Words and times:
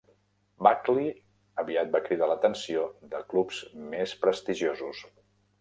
Buckley 0.67 1.11
aviat 1.63 1.93
va 1.97 2.01
cridar 2.09 2.31
l'atenció 2.31 2.89
de 3.15 3.23
clubs 3.35 3.63
més 3.93 4.19
prestigiosos. 4.25 5.07